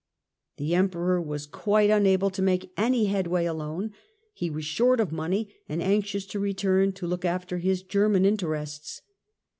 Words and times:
The 0.57 0.73
Emperor 0.73 1.21
was 1.21 1.45
quite 1.45 1.91
unable 1.91 2.31
to 2.31 2.41
make 2.41 2.73
any 2.75 3.05
headway 3.05 3.45
alone, 3.45 3.91
he 4.33 4.49
was 4.49 4.65
short 4.65 4.99
of 4.99 5.11
money 5.11 5.53
and 5.69 5.79
anxious 5.79 6.25
to 6.33 6.39
return 6.39 6.91
to 6.93 7.05
look 7.05 7.23
after 7.23 7.59
his 7.59 7.83
German 7.83 8.25
interests. 8.25 9.03